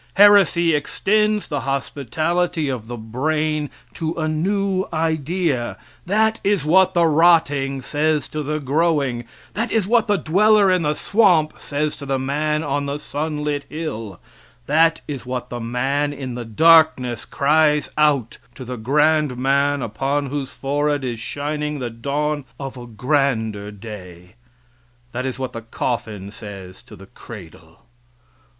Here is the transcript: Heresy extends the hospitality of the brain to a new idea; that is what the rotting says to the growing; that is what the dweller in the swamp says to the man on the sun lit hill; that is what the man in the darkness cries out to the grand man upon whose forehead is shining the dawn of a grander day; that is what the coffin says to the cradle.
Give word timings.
Heresy 0.15 0.73
extends 0.73 1.47
the 1.47 1.59
hospitality 1.59 2.69
of 2.69 2.87
the 2.87 2.97
brain 2.97 3.69
to 3.93 4.13
a 4.15 4.27
new 4.27 4.87
idea; 4.91 5.77
that 6.07 6.39
is 6.43 6.65
what 6.65 6.95
the 6.95 7.05
rotting 7.05 7.83
says 7.83 8.27
to 8.29 8.41
the 8.41 8.59
growing; 8.59 9.25
that 9.53 9.71
is 9.71 9.85
what 9.85 10.07
the 10.07 10.17
dweller 10.17 10.71
in 10.71 10.81
the 10.81 10.95
swamp 10.95 11.53
says 11.59 11.95
to 11.97 12.07
the 12.07 12.17
man 12.17 12.63
on 12.63 12.87
the 12.87 12.97
sun 12.97 13.43
lit 13.43 13.65
hill; 13.69 14.19
that 14.65 15.01
is 15.07 15.23
what 15.27 15.51
the 15.51 15.59
man 15.59 16.13
in 16.13 16.33
the 16.33 16.45
darkness 16.45 17.23
cries 17.23 17.87
out 17.95 18.39
to 18.55 18.65
the 18.65 18.77
grand 18.77 19.37
man 19.37 19.83
upon 19.83 20.31
whose 20.31 20.51
forehead 20.51 21.03
is 21.03 21.19
shining 21.19 21.77
the 21.77 21.91
dawn 21.91 22.43
of 22.59 22.75
a 22.75 22.87
grander 22.87 23.69
day; 23.69 24.33
that 25.11 25.27
is 25.27 25.37
what 25.37 25.53
the 25.53 25.61
coffin 25.61 26.31
says 26.31 26.81
to 26.81 26.95
the 26.95 27.05
cradle. 27.05 27.81